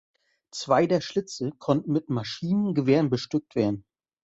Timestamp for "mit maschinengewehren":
1.91-3.11